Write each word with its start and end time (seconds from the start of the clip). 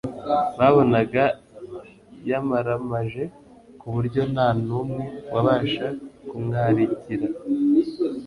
babonaga 0.57 1.23
yamaramaje 2.29 3.23
ku 3.79 3.87
buryo 3.93 4.21
nta 4.33 4.47
n'umwe 4.65 5.03
wabasha 5.33 5.87
kumwarigira. 6.27 7.27